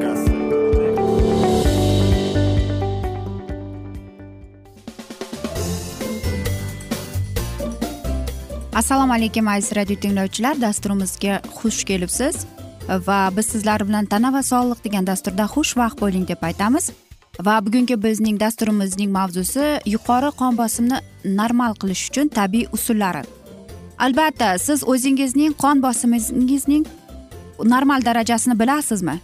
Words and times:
Vegas. 0.00 0.40
assalomu 8.72 9.12
alaykum 9.12 9.48
aziz 9.48 9.76
radio 9.76 9.96
tinglovchilar. 9.96 10.60
Dasturimizga 10.60 11.40
xush 11.54 11.84
kelibsiz. 11.84 12.46
Va 12.88 13.30
biz 13.36 13.46
sizlar 13.46 13.88
bilan 13.88 14.06
tana 14.06 14.32
va 14.32 14.42
sog'liq 14.42 14.84
degan 14.84 15.06
dasturda 15.06 15.44
xushvaqt 15.54 16.00
bo'ling 16.00 16.28
deb 16.28 16.42
aytamiz. 16.42 16.90
Va 17.46 17.60
bugungi 17.66 18.02
bizning 18.02 18.40
dasturimizning 18.40 19.10
mavzusi 19.12 19.66
yuqori 19.86 20.30
qon 20.40 20.56
bosimini 20.58 20.98
normal 21.24 21.74
qilish 21.80 22.08
uchun 22.10 22.28
tabiiy 22.28 22.66
usullari. 22.72 23.22
Albatta 23.98 24.58
siz 24.58 24.84
o'zingizning 24.92 25.52
qon 25.62 25.82
bosimingizning 25.82 26.86
normal 27.64 28.00
darajasini 28.04 28.58
bilasizmi? 28.58 29.20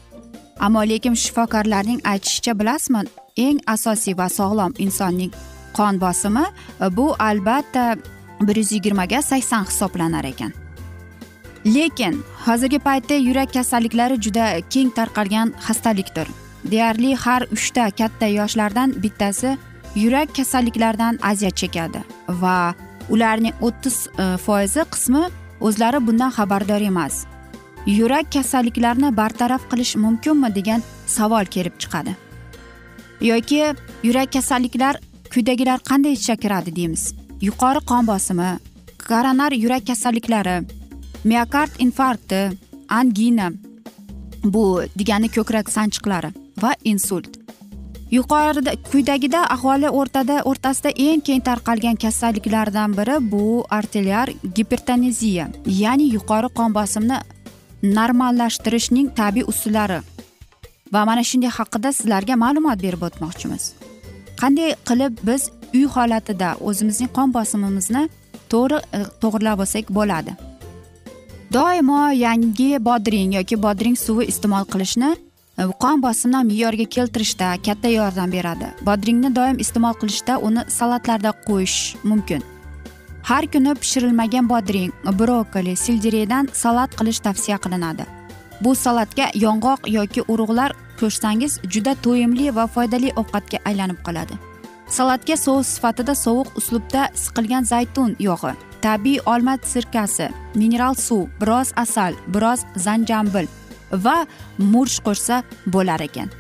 Ammo 0.61 0.83
lekin 0.89 1.15
shifokorlarning 1.15 2.01
aytishicha 2.05 2.59
bilasizmi 2.59 3.03
eng 3.37 3.59
asosiy 3.75 4.17
va 4.19 4.29
sog'lom 4.29 4.73
insonning 4.79 5.33
qon 5.77 6.01
bosimi 6.01 6.45
e, 6.81 6.97
bu 6.97 7.15
albatta 7.19 7.97
bir 8.41 8.57
yuz 8.57 8.73
yigirmaga 8.73 9.23
sakson 9.23 9.65
hisoblanar 9.65 10.25
ekan. 10.25 10.53
Lekin 11.67 12.23
hozirgi 12.47 12.79
paytda 12.79 13.15
yurak 13.15 13.53
kasalliklari 13.53 14.21
juda 14.21 14.47
keng 14.71 14.91
tarqalgan 14.99 15.55
xastalikdir. 15.67 16.29
Deyarli 16.71 17.15
har 17.15 17.43
uchta 17.53 17.91
katta 17.91 18.27
yoshlardan 18.27 18.95
bittasi 19.03 19.57
yurak 19.95 20.35
kasalliklaridan 20.37 21.19
aziyat 21.23 21.57
chekadi 21.57 22.01
va 22.29 22.75
ularning 23.09 23.55
o'ttiz 23.61 23.97
e, 24.19 24.37
foizi 24.47 24.83
qismi 24.93 25.23
o'zlari 25.61 26.07
bundan 26.07 26.31
xabardor 26.31 26.81
emas. 26.81 27.25
Yurak 27.87 28.33
kasalliklarini 28.33 29.17
bartaraf 29.17 29.71
qilish 29.71 29.97
mumkinmi 29.97 30.55
degan 30.55 30.83
savol 31.07 31.45
kelib 31.45 31.79
chiqadi. 31.79 32.17
Yoki 33.21 33.63
yurak 34.03 34.33
kasalliklar 34.33 34.97
quyidagilar 35.33 35.79
qanday 35.91 36.13
ichga 36.13 36.37
kiradi 36.37 36.77
deymiz. 36.77 37.15
Yuqori 37.41 37.81
qon 37.91 38.07
bosimi 38.07 38.51
koronar 39.09 39.53
yurak 39.53 39.87
kasalliklari 39.87 40.57
miokard 41.25 41.73
infarkti 41.79 42.41
angina 42.89 43.51
bu 44.45 44.83
degani 44.99 45.29
ko'krak 45.29 45.71
sanchiqlari 45.77 46.31
va 46.63 46.73
insult. 46.85 47.31
Yuqorida 48.11 48.73
quyidagida 48.91 49.41
aholi 49.55 49.89
o'rtada 49.91 50.43
o'rtasida 50.51 50.91
eng 51.07 51.21
keng 51.21 51.41
tarqalgan 51.49 51.97
kasalliklardan 52.05 52.93
biri 52.99 53.17
bu 53.33 53.65
arterial 53.71 54.29
gipertoneziya 54.55 55.47
ya'ni 55.67 56.07
yuqori 56.17 56.49
qon 56.59 56.75
bosimini 56.75 57.19
normallashtirishning 57.83 59.15
tabiiy 59.15 59.45
usullari. 59.53 60.01
Va 60.93 61.05
mana 61.05 61.23
shunday 61.25 61.51
haqida 61.59 61.93
sizlarga 61.93 62.35
ma'lumot 62.45 62.79
berib 62.83 63.03
o'tmoqchimiz. 63.09 63.73
Qanday 64.41 64.75
qilib 64.89 65.13
biz 65.29 65.51
uy 65.75 65.85
holatida 65.95 66.55
o'zimizning 66.69 67.11
qon 67.17 67.35
bosimimizni 67.37 68.03
to'g'ri 68.53 68.79
e, 68.97 68.99
to'g'irlab 69.23 69.63
olsak 69.65 69.91
bo'ladi? 69.99 70.33
Doimo 71.53 72.01
yangi 72.25 72.71
bodring 72.89 73.35
yoki 73.39 73.57
bodring 73.67 73.97
suvi 74.07 74.25
iste'mol 74.33 74.65
qilishni 74.73 75.11
e, 75.61 75.63
qon 75.83 76.03
bosimini 76.07 76.45
me'yorga 76.51 76.87
keltirishda 76.97 77.49
katta 77.67 77.89
yordam 77.99 78.33
beradi. 78.37 78.69
Bodringni 78.89 79.35
doim 79.39 79.57
iste'mol 79.65 79.95
qilishda 80.01 80.39
uni 80.49 80.63
salatlarda 80.79 81.33
qo'yish 81.49 81.79
mumkin. 82.11 82.43
Har 83.27 83.47
kuni 83.53 83.75
pishirilmagan 83.75 84.47
bodring 84.49 84.93
brokkoli 85.19 85.73
seldereydan 85.77 86.49
salat 86.53 86.93
qilish 86.99 87.19
tavsiya 87.25 87.57
qilinadi. 87.65 88.05
Bu 88.61 88.75
salatga 88.75 89.27
yong'oq 89.35 89.89
yoki 89.97 90.23
urug'lar 90.33 90.75
qo'shsangiz 91.01 91.59
juda 91.73 91.97
to'yimli 92.05 92.55
va 92.59 92.69
foydali 92.75 93.11
ovqatga 93.23 93.59
aylanib 93.69 93.99
qoladi. 94.07 94.39
Salatga 94.97 95.37
sous 95.37 95.67
sifatida 95.75 96.15
sovuq 96.15 96.55
uslubda 96.61 97.09
siqilgan 97.25 97.67
zaytun 97.73 98.15
yog'i 98.29 98.55
tabiiy 98.87 99.21
olma 99.27 99.59
sirkasi 99.73 100.31
mineral 100.55 100.95
suv 100.95 101.27
biroz 101.41 101.75
asal 101.85 102.13
biroz 102.35 102.61
zanjambil 102.87 103.47
va 104.05 104.19
murch 104.59 105.03
qo'shsa 105.07 105.43
bo'lar 105.67 106.01
ekan. 106.09 106.31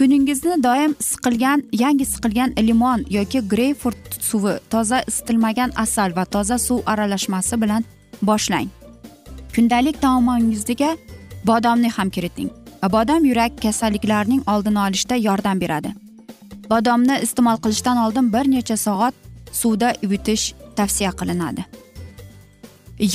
Kuningizni 0.00 0.62
doim 0.62 0.92
siqilgan 1.00 1.62
yangi 1.72 2.04
siqilgan 2.04 2.50
limon 2.66 3.04
yoki 3.10 3.40
greyfurt 3.48 4.22
suvi 4.28 4.52
toza 4.70 5.02
isitilmagan 5.10 5.72
asal 5.76 6.16
va 6.16 6.24
toza 6.24 6.58
suv 6.58 6.78
aralashmasi 6.86 7.62
bilan 7.62 7.84
boshlang. 8.22 8.68
Kundalik 9.54 10.00
taomingizga 10.02 10.96
bodomni 11.46 11.90
ham 11.96 12.10
kiriting 12.10 12.50
bodom 12.94 13.24
yurak 13.24 13.62
kasalliklarining 13.62 14.42
oldini 14.52 14.78
olishda 14.78 15.16
yordam 15.16 15.60
beradi. 15.60 15.90
Bodomni 16.70 17.20
iste'mol 17.26 17.60
qilishdan 17.64 17.96
oldin 18.04 18.32
bir 18.32 18.44
necha 18.54 18.76
soat 18.76 19.14
suvda 19.52 19.94
yuvitish 20.02 20.54
tavsiya 20.76 21.10
qilinadi. 21.10 21.62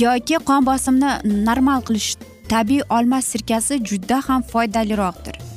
Yoki 0.04 0.38
qon 0.48 0.66
bosimini 0.66 1.10
normal 1.48 1.80
qilish 1.88 2.14
tabiiy 2.48 2.82
olma 2.90 3.22
sirkasi 3.22 3.84
juda 3.84 4.22
ham 4.28 4.42
foydaliroqdir. 4.42 5.55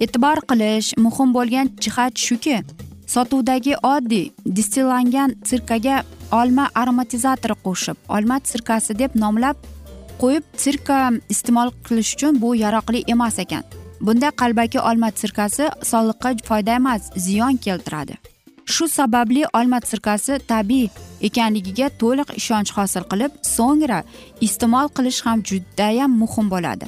E'tibor 0.00 0.38
qilish 0.50 0.88
muhim 1.04 1.34
bo'lgan 1.36 1.66
jihat 1.84 2.12
shuki 2.26 2.56
sotuvdagi 3.14 3.74
oddiy 3.94 4.30
distillangan 4.56 5.30
sirkaga 5.50 5.96
olma 6.40 6.66
aromatizatori 6.80 7.56
qo'shib 7.64 7.96
olma 8.16 8.40
sirkasi 8.52 8.98
deb 8.98 9.10
nomlab 9.24 9.56
qo'yib 10.22 10.44
sirka 10.64 10.98
iste'mol 11.34 11.70
qilish 11.86 12.14
uchun 12.16 12.40
bu 12.42 12.54
yaroqli 12.64 13.00
emas 13.14 13.38
ekan. 13.44 13.64
Bunda 14.06 14.28
qalbaki 14.40 14.80
olma 14.80 15.10
sirkasi 15.20 15.64
sog'liqqa 15.90 16.30
foyda 16.48 16.72
emas 16.80 17.02
ziyon 17.26 17.56
keltiradi. 17.64 18.14
Shu 18.66 18.88
sababli 18.88 19.42
olma 19.58 19.80
sirkasi 19.90 20.38
tabiiy 20.52 20.88
ekanligiga 21.28 21.88
to'liq 22.00 22.28
ishonch 22.40 22.70
hosil 22.76 23.04
qilib 23.12 23.32
so'ngra 23.56 24.00
iste'mol 24.46 24.86
qilish 24.96 25.20
ham 25.26 25.38
judayam 25.50 26.12
muhim 26.22 26.46
bo'ladi. 26.54 26.86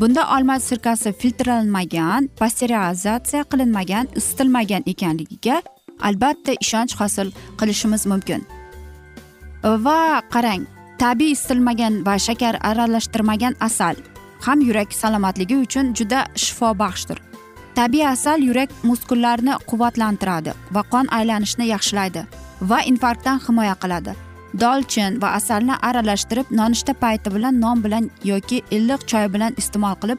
Bunda 0.00 0.22
olma 0.36 0.60
sirkasi 0.60 1.12
filtrlanmagan 1.12 2.28
pasterizatsiya 2.38 3.42
qilinmagan 3.50 4.08
isitilmagan 4.16 4.82
ekanligiga 4.86 5.62
albatta 6.00 6.52
ishonch 6.64 6.94
hosil 7.00 7.32
qilishimiz 7.58 8.06
mumkin. 8.06 8.46
Va 9.64 10.22
qarang 10.34 10.66
tabiiy 10.98 11.32
isitilmagan 11.36 12.04
va 12.06 12.14
shakar 12.26 12.54
aralashtirmagan 12.70 13.54
asal 13.60 13.94
ham 14.46 14.60
yurak 14.68 14.92
salomatligi 15.00 15.56
uchun 15.64 15.94
juda 15.94 16.20
shifobaxshdir. 16.44 17.18
Tabiiy 17.74 18.06
asal 18.06 18.38
yurak 18.48 18.70
muskullarini 18.82 19.54
quvvatlantiradi 19.70 20.52
va 20.74 20.82
qon 20.92 21.06
aylanishini 21.18 21.66
yaxshilaydi 21.74 22.22
va 22.70 22.78
infarktdan 22.90 23.38
himoya 23.46 23.76
qiladi. 23.82 24.27
Dolchin 24.54 25.20
va 25.22 25.28
asalni 25.38 25.74
aralashtirib 25.88 26.50
nonushta 26.50 26.94
payti 26.94 27.34
bilan 27.34 27.60
non 27.60 27.84
bilan 27.84 28.10
yoki 28.24 28.62
iliq 28.70 29.06
choy 29.12 29.26
bilan 29.34 29.54
iste'mol 29.62 29.96
qilib 30.02 30.18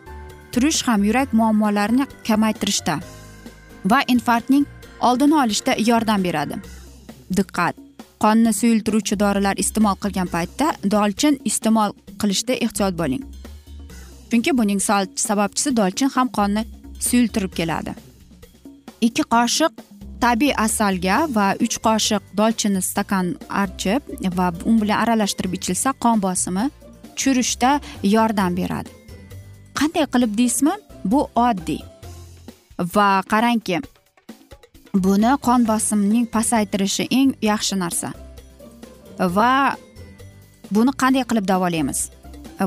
turish 0.52 0.82
ham 0.88 1.04
yurak 1.04 1.34
muammolarini 1.34 2.06
kamaytirishda 2.28 3.00
va 3.92 4.00
infarktning 4.08 4.66
oldini 5.00 5.36
olishda 5.44 5.76
yordam 5.90 6.24
beradi. 6.24 6.56
Diqqat! 7.38 7.76
Qonni 8.24 8.52
suyultiruvchi 8.54 9.20
dorilar 9.20 9.56
iste'mol 9.64 9.96
qilgan 10.04 10.28
paytda 10.28 10.74
dolchin 10.92 11.40
iste'mol 11.46 11.94
qilishda 12.22 12.54
ehtiyot 12.66 12.98
bo'ling. 13.02 13.24
Chunki 14.32 14.58
buning 14.58 14.82
sababchisi 15.28 15.76
dolchin 15.78 16.10
ham 16.16 16.28
qonni 16.38 16.66
suyultirib 17.00 17.54
keladi. 17.60 17.94
Ikki 19.02 19.24
qoshiq 19.36 19.72
tabiiy 20.24 20.54
asalga 20.66 21.18
va 21.36 21.48
uch 21.66 21.78
qoshiq 21.86 22.24
dolchini 22.40 22.82
stakan 22.90 23.36
archib 23.64 24.02
va 24.40 24.48
u 24.70 24.72
bilan 24.82 24.98
aralashtirib 25.04 25.54
ichilsa 25.58 25.94
qon 26.04 26.18
bosimi 26.26 26.66
tushirishda 27.16 27.72
yordam 28.16 28.56
beradi. 28.60 28.90
Qanday 29.80 30.06
qilib 30.14 30.32
deysizmi? 30.40 30.74
Bu 31.12 31.20
oddiy. 31.48 31.82
Va 32.96 33.10
qarangki 33.32 33.82
buni 35.06 35.32
qon 35.46 35.68
bosimining 35.72 36.26
pasaytirishi 36.36 37.08
eng 37.20 37.34
yaxshi 37.50 37.76
narsa. 37.84 38.10
Va 39.38 39.52
buni 40.72 40.92
qanday 41.02 41.24
qilib 41.30 41.46
davolaymiz? 41.52 42.00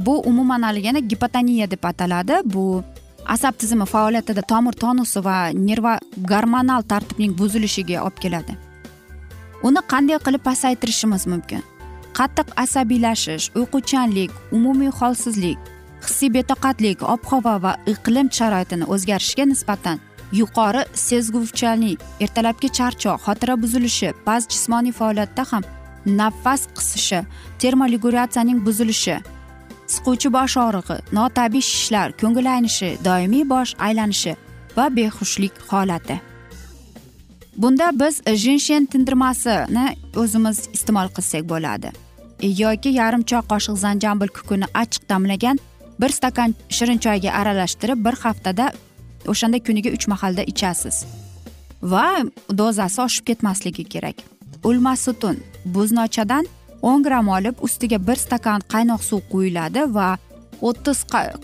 Bu 0.07 0.21
umuman 0.31 0.63
haligini 0.63 1.01
gipotoniya 1.09 1.71
deb 1.71 1.85
ataladi. 1.85 2.41
Bu 2.45 2.85
asab 3.27 3.59
tizimi 3.59 3.87
faoliyatida 3.87 4.43
tomir 4.43 4.73
tonusi 4.73 5.25
va 5.25 5.37
nerva 5.53 5.99
gormonal 6.31 6.83
tartibning 6.83 7.39
buzilishiga 7.39 8.03
olib 8.03 8.19
keladi. 8.25 8.57
Uni 9.63 9.81
qanday 9.93 10.19
qilib 10.27 10.43
pasaytirishimiz 10.49 11.27
mumkin? 11.27 11.63
Qattiq 12.19 12.49
asabiylashish 12.65 13.51
uyquchanlik 13.59 14.31
umumiy 14.53 14.91
holsizlik 15.01 15.59
hissiy 16.05 16.31
betoqatlik 16.35 17.03
ob 17.15 17.23
havo 17.31 17.55
va 17.65 17.73
iqlim 17.93 18.29
sharoitini 18.39 18.89
o'zgarishiga 18.95 19.45
nisbatan 19.53 20.01
yuqori 20.41 20.83
sezguvchanlik 21.07 22.01
ertalabki 22.25 22.69
charchoq 22.79 23.21
xotira 23.27 23.55
buzilishi 23.63 24.11
ba'zi 24.27 24.51
jismoniy 24.55 24.95
faoliyatda 25.01 25.45
ham 25.53 25.63
nafas 26.21 26.63
qisishi 26.77 27.21
termoregulyatsiyaning 27.63 28.59
buzilishi 28.67 29.17
siquvchi 29.95 30.29
bosh 30.37 30.57
og'rig'i 30.65 30.97
notabiiy 31.19 31.65
shishlar 31.71 32.09
ko'ngil 32.21 32.47
aynishi 32.55 32.91
doimiy 33.07 33.45
bosh 33.55 33.73
aylanishi 33.87 34.37
va 34.77 34.85
behushlik 34.97 35.55
holati. 35.71 36.21
Bunda 37.57 37.91
biz 38.01 38.23
jinshen 38.45 38.85
tindirmasini 38.93 39.87
o'zimiz 40.17 40.59
iste'mol 40.77 41.09
qilsak 41.17 41.45
bo'ladi. 41.53 41.91
Yoki 42.63 42.91
yarim 43.01 43.23
choy 43.31 43.43
qoshiq 43.53 43.77
zanjambil 43.85 44.29
kukuni 44.37 44.67
achchiq 44.83 45.05
damlagan 45.09 45.59
bir 46.01 46.11
stakan 46.19 46.55
shirin 46.77 46.99
choyga 47.05 47.31
aralashtirib 47.41 48.05
bir 48.07 48.15
haftada 48.25 48.73
o'shanda 49.33 49.59
kuniga 49.67 49.91
uch 49.97 50.07
mahalda 50.13 50.43
ichasiz. 50.53 51.05
Va 51.83 52.07
dozasi 52.59 53.01
oshib 53.07 53.25
ketmasligi 53.27 53.85
kerak. 53.85 54.17
Ulma 54.65 54.97
sutun 54.97 55.37
buznochadan 55.65 56.47
o'n 56.83 57.03
gramm 57.07 57.29
olib 57.29 57.63
ustiga 57.67 57.99
bir 58.09 58.19
stakan 58.25 58.61
qaynoq 58.75 59.03
suv 59.11 59.21
quyiladi 59.33 59.83
va 59.97 60.09
o'ttiz 60.69 60.99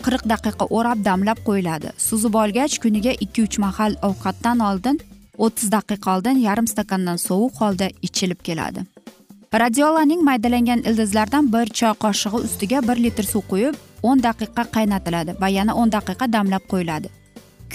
qirq 0.05 0.23
daqiqa 0.33 0.65
o'rab 0.77 1.03
damlab 1.07 1.39
qo'yiladi. 1.47 1.89
Suzib 2.07 2.35
olgach 2.43 2.75
kuniga 2.83 3.13
ikki 3.25 3.43
uch 3.47 3.57
mahal 3.65 3.95
ovqatdan 4.09 4.59
oldin 4.69 4.99
o'ttiz 5.45 5.71
daqiqa 5.75 6.15
oldin 6.15 6.41
yarim 6.47 6.67
stakandan 6.73 7.17
sovuq 7.27 7.61
holda 7.61 7.87
ichilib 8.07 8.41
keladi. 8.47 8.85
Radiolaning 9.63 10.21
maydalangan 10.29 10.81
ildizlaridan 10.89 11.53
bir 11.53 11.67
choy 11.79 11.93
qoshig'i 12.03 12.39
ustiga 12.47 12.81
bir 12.87 12.97
litr 13.05 13.25
suv 13.33 13.43
quyib 13.51 13.75
o'n 14.09 14.23
daqiqa 14.27 14.63
qaynatiladi 14.75 15.35
va 15.41 15.47
yana 15.57 15.75
o'n 15.81 15.91
daqiqa 15.97 16.31
damlab 16.35 16.67
qo'yiladi. 16.71 17.09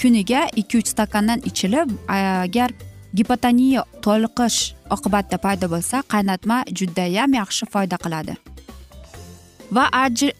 Kuniga 0.01 0.41
ikki 0.61 0.77
uch 0.81 0.89
stakandan 0.93 1.39
ichilib 1.49 1.91
agar 2.07 2.69
gipotoniya 3.17 3.83
toliqish 4.05 4.59
oqibatida 4.95 5.37
paydo 5.45 5.67
bo'lsa 5.73 6.03
qaynatma 6.13 6.57
judayam 6.79 7.31
yaxshi 7.41 7.65
foyda 7.73 7.97
qiladi. 8.03 8.33
Va 9.75 9.85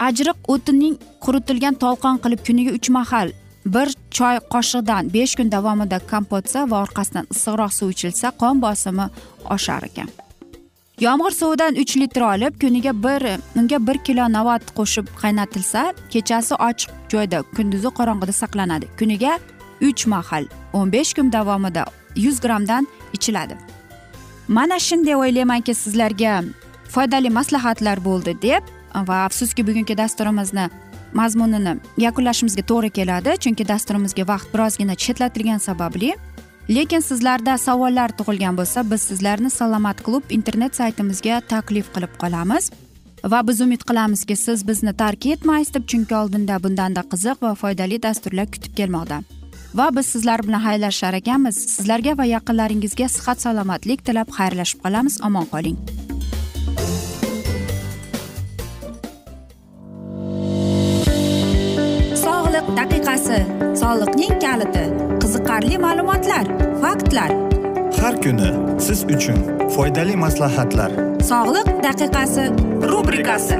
ajriq 0.07 0.37
o'tining 0.53 0.95
quritilgan 1.23 1.75
tolqon 1.83 2.21
qilib 2.23 2.41
kuniga 2.47 2.71
uch 2.77 2.89
mahal 2.97 3.31
bir 3.75 3.87
choy 4.17 4.37
qoshiqdan 4.53 5.13
besh 5.15 5.33
kun 5.37 5.49
davomida 5.55 5.99
kompotsa 6.11 6.59
va 6.71 6.83
orqasidan 6.85 7.25
issiqroq 7.33 7.71
suv 7.77 7.89
ichilsa 7.95 8.27
qon 8.41 8.61
bosimi 8.65 9.05
oshar 9.55 9.83
ekan. 9.89 10.09
Yomg'ir 11.05 11.33
suvidan 11.39 11.73
uch 11.81 11.93
litr 12.01 12.21
olib 12.33 12.53
kuniga 12.61 12.93
bir 13.05 13.21
unga 13.59 13.79
bir 13.87 13.97
kilo 14.05 14.25
navat 14.37 14.63
qo'shib 14.77 15.05
qaynatilsa 15.21 15.81
kechasi 16.13 16.53
ochiq 16.69 16.91
joyda 17.11 17.41
kunduzi 17.55 17.89
qorong'ida 17.97 18.33
saqlanadi. 18.41 18.85
Kuniga 18.99 19.33
uch 19.87 20.07
mahal 20.13 20.43
o'n 20.73 20.91
besh 20.95 21.11
kun 21.17 21.31
davomida 21.37 21.85
yuz 22.15 22.41
grammdan 22.41 22.87
ichiladi. 23.13 23.57
Mana 24.47 24.79
shunday 24.79 25.15
o'ylaymanki 25.15 25.73
sizlarga 25.73 26.43
foydali 26.89 27.29
maslahatlar 27.29 28.03
bo'ldi 28.05 28.37
deb 28.41 28.63
va 29.07 29.15
afsuski 29.27 29.67
bugungi 29.67 29.97
dasturimizni 29.97 30.69
mazmunini 31.13 31.73
yakunlashimizga 31.97 32.63
to'g'ri 32.71 32.89
keladi 32.97 33.35
chunki 33.43 33.67
dasturimizga 33.67 34.27
vaqt 34.27 34.53
birozgina 34.53 34.95
chetlatilgani 34.95 35.59
sababli. 35.59 36.15
Lekin 36.69 36.99
sizlarda 36.99 37.57
savollar 37.57 38.09
tug'ilgan 38.17 38.57
bo'lsa 38.57 38.83
biz 38.91 39.01
sizlarni 39.01 39.49
salomat 39.49 40.01
klub 40.05 40.23
internet 40.37 40.75
saytimizga 40.75 41.41
taklif 41.51 41.93
qilib 41.95 42.13
qolamiz 42.21 42.71
va 43.31 43.47
biz 43.47 43.61
umid 43.61 43.81
qilamizki 43.89 44.35
siz 44.35 44.67
bizni 44.67 44.93
tark 44.93 45.25
etmaysiz 45.25 45.73
deb 45.73 45.85
chunki 45.91 46.15
oldinda 46.21 46.63
bundanda 46.63 47.01
qiziq 47.11 47.41
va 47.45 47.53
foydali 47.61 48.01
dasturlar 48.03 48.47
kutib 48.53 48.73
kelmoqda. 48.79 49.21
Va 49.75 49.89
biz 49.95 50.05
sizlar 50.05 50.43
bilan 50.47 50.61
xayrlashar 50.67 51.13
ekanmiz. 51.21 51.57
Sizlarga 51.75 52.17
va 52.17 52.25
yaqinlaringizga 52.35 53.07
sihat 53.17 53.41
salomatlik 53.45 54.05
tilab 54.07 54.29
xayrlashib 54.37 54.79
qolamiz. 54.85 55.15
Omon 55.27 55.45
qoling. 55.53 55.77
Sog'liq 62.25 62.67
daqiqasi. 62.79 63.39
Soliqning 63.81 64.35
kaliti. 64.45 64.85
Qiziqarli 65.21 65.77
ma'lumotlar 65.85 66.45
faktlar. 66.83 67.31
Har 68.01 68.15
kuni 68.23 68.49
siz 68.87 68.99
uchun 69.15 69.39
foydali 69.75 70.15
maslahatlar. 70.25 70.91
Sog'liq 71.31 71.69
daqiqasi 71.87 72.43
rubrikasi 72.91 73.59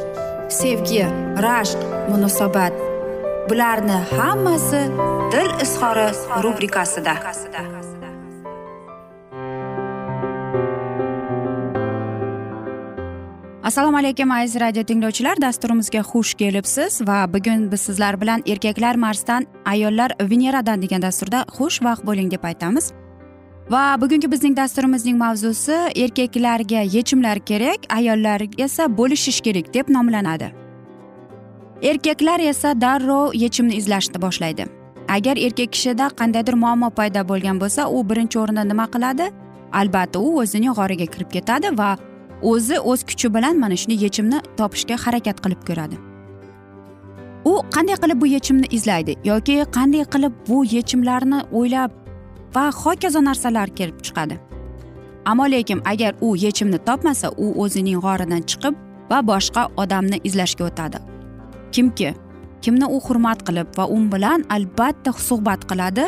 sevgi 0.51 1.05
rashq 1.45 1.79
munosabat. 2.11 2.73
Bularni 3.49 3.97
hammasi 4.17 4.81
dil 5.31 5.51
izhori 5.63 6.07
rubrikasida. 6.43 7.13
Assalomu 13.63 13.97
alaykum 13.97 14.31
aziz 14.31 14.61
radio 14.61 14.83
tinglovchilar. 14.83 15.41
Dasturimizga 15.41 15.99
xush 15.99 16.33
kelibsiz 16.33 17.01
va 17.07 17.33
bugun 17.33 17.71
biz 17.71 17.81
sizlar 17.81 18.21
bilan 18.21 18.43
erkaklar 18.45 18.95
marsdan 18.95 19.47
ayollar 19.65 20.11
veneradan 20.21 20.81
degan 20.81 21.01
dasturda 21.01 21.45
xushvaqt 21.57 22.03
bo'ling 22.05 22.31
deb 22.31 22.43
aytamiz. 22.43 22.91
Va 23.71 24.01
bugungi 24.01 24.31
bizning 24.31 24.55
dasturimizning 24.57 25.17
mavzusi 25.17 25.75
erkaklarga 26.03 26.81
yechimlar 26.95 27.39
kerak 27.49 27.79
ayollar 27.97 28.41
esa 28.57 28.83
bo'lishish 28.97 29.41
kerak 29.45 29.73
deb 29.73 29.89
nomlanadi. 29.89 30.51
Erkaklar 31.81 32.39
esa 32.39 32.81
darrov 32.81 33.33
yechimni 33.43 33.75
izlashni 33.75 34.21
boshlaydi. 34.21 34.65
Agar 35.15 35.37
erkak 35.37 35.71
kishida 35.75 36.09
qandaydir 36.19 36.55
muammo 36.63 36.89
paydo 36.99 37.23
bo'lgan 37.31 37.61
bo'lsa 37.63 37.87
u 37.95 38.03
birinchi 38.09 38.39
o'rinda 38.43 38.63
nima 38.71 38.85
qiladi? 38.93 39.31
Albatta 39.79 40.19
u 40.19 40.29
o'zining 40.41 40.75
g'origa 40.79 41.07
kirib 41.13 41.31
ketadi 41.35 41.77
va 41.77 41.89
o'zi 42.51 42.79
o'z 42.91 43.01
kuchi 43.09 43.33
bilan 43.35 43.59
mana 43.63 43.75
shunday 43.81 44.03
yechimni 44.05 44.37
topishga 44.59 44.95
harakat 45.05 45.37
qilib 45.43 45.61
ko'radi. 45.69 45.95
U 47.51 47.53
qanday 47.75 47.95
qilib 48.03 48.21
bu 48.21 48.27
yechimni 48.35 48.67
izlaydi 48.77 49.17
yoki 49.31 49.55
qanday 49.77 50.03
qilib 50.13 50.33
bu 50.49 50.57
yechimlarni 50.75 51.39
o'ylab 51.59 52.00
va 52.55 52.71
hokazo 52.71 53.21
narsalar 53.23 53.69
kelib 53.77 54.01
chiqadi. 54.05 54.39
Ammo 55.25 55.45
lekin 55.51 55.81
agar 55.85 56.15
u 56.21 56.35
yechimni 56.35 56.79
topmasa 56.87 57.29
u 57.37 57.53
o'zining 57.63 57.99
g'oridan 58.05 58.43
chiqib 58.49 58.75
va 59.11 59.19
boshqa 59.31 59.67
odamni 59.83 60.17
izlashga 60.23 60.63
o'tadi. 60.69 60.97
Kimki 61.71 62.13
kimni 62.61 62.85
u 62.95 62.99
hurmat 63.05 63.43
qilib 63.47 63.67
va 63.77 63.85
u 63.95 63.97
bilan 64.13 64.43
albatta 64.55 65.13
suhbat 65.27 65.65
qiladi? 65.69 66.05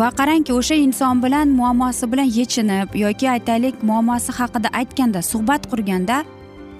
Va 0.00 0.08
qarangki 0.18 0.52
o'sha 0.58 0.76
inson 0.86 1.22
bilan 1.24 1.48
muammosi 1.58 2.06
bilan 2.12 2.28
yechinib 2.38 2.94
yoki 3.04 3.28
aytaylik 3.34 3.82
muammosi 3.88 4.32
haqida 4.38 4.68
aytganda 4.80 5.22
suhbat 5.22 5.66
qurganda 5.72 6.24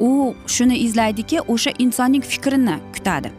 u 0.00 0.34
shuni 0.54 0.76
izlaydiki 0.86 1.40
o'sha 1.54 1.70
insonning 1.78 2.24
fikrini 2.32 2.76
kutadi. 2.94 3.32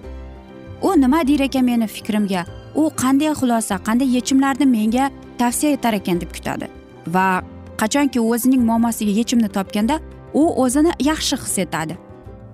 U 0.82 0.94
nima 1.02 1.28
der 1.28 1.40
ekan 1.48 1.66
meni 1.66 1.88
fikrimga? 1.88 2.46
U 2.76 2.90
qanday 3.02 3.34
xulosa 3.40 3.76
qanday 3.88 4.08
yechimlarni 4.16 4.66
menga 4.66 5.10
tavsiya 5.38 5.72
etar 5.78 5.94
ekan 6.00 6.20
deb 6.22 6.32
kutadi. 6.36 6.68
Va 7.08 7.44
qachonki 7.78 8.20
u 8.20 8.32
o'zining 8.34 8.64
muammosiga 8.70 9.12
yechimni 9.20 9.50
topganda 9.58 10.00
u 10.34 10.44
o'zini 10.64 10.92
yaxshi 11.10 11.38
his 11.44 11.58
etadi. 11.66 11.98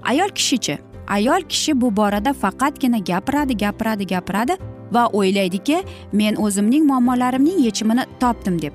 Ayol 0.03 0.29
kishichi 0.37 0.77
ayol 1.07 1.41
kishi 1.51 1.73
bu 1.81 1.91
borada 1.99 2.33
faqatgina 2.33 2.99
gapiradi 3.09 3.57
gapiradi 3.63 4.05
gapiradi 4.13 4.57
va 4.91 5.03
o'ylaydiki 5.19 5.83
men 6.13 6.35
o'zimning 6.45 6.85
muammolarimning 6.91 7.59
yechimini 7.67 8.05
topdim 8.19 8.61
deb. 8.61 8.73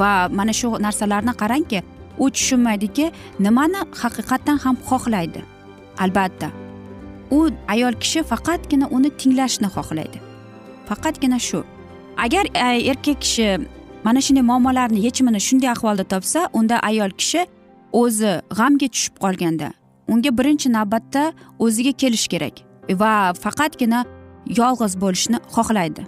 Va 0.00 0.12
mana 0.38 0.52
shu 0.52 0.68
narsalarni 0.86 1.34
qarangki 1.42 1.82
u 2.18 2.30
tushunmaydiki 2.30 3.10
nimani 3.46 3.80
haqiqatdan 4.02 4.58
ham 4.64 4.76
xohlaydi. 4.88 5.42
Albatta 6.04 6.48
u 7.30 7.38
ayol 7.74 7.94
kishi 8.02 8.22
faqatgina 8.30 8.86
uni 8.96 9.10
tinglashni 9.20 9.68
xohlaydi. 9.76 10.27
Faqatgina 10.88 11.38
shu. 11.48 11.60
Agar 12.24 12.44
e, 12.54 12.88
erkak 12.90 13.20
kishi 13.24 13.48
mana 14.04 14.20
shunday 14.20 14.44
muammolarni 14.50 15.00
yechimini 15.06 15.40
shunday 15.48 15.70
ahvolda 15.74 16.04
topsa 16.12 16.40
unda 16.52 16.76
ayol 16.90 17.10
kishi 17.20 17.46
o'zi 17.92 18.32
g'amga 18.58 18.88
tushib 18.94 19.14
qolganda 19.24 19.68
unga 20.12 20.30
birinchi 20.38 20.68
navbatda 20.72 21.22
o'ziga 21.64 21.92
kelish 21.92 22.26
kerak 22.32 22.56
va 23.00 23.12
faqatgina 23.44 24.04
yolg'iz 24.60 24.94
bo'lishni 25.02 25.38
xohlaydi. 25.54 26.02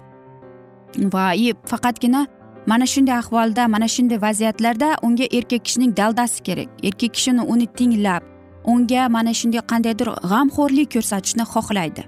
Va 1.13 1.25
и 1.35 1.53
faqatgina 1.71 2.27
mana 2.65 2.85
shunday 2.93 3.15
ahvolda 3.21 3.67
mana 3.67 3.87
shunday 3.87 4.21
vaziyatlarda 4.21 4.89
unga 5.01 5.25
erkak 5.37 5.65
kishining 5.65 5.97
daldasi 5.97 6.43
kerak. 6.43 6.69
Erkak 6.83 7.13
kishini 7.15 7.41
uni 7.41 7.67
tinglab 7.77 8.23
unga 8.65 9.09
mana 9.09 9.33
shunday 9.39 9.61
qandaydir 9.71 10.09
g'amxo'rlik 10.31 10.89
ko'rsatishni 10.95 11.43
xohlaydi. 11.53 12.03